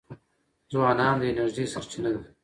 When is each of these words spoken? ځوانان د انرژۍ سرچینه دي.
ځوانان 0.71 1.15
د 1.19 1.23
انرژۍ 1.29 1.65
سرچینه 1.73 2.09
دي. 2.13 2.23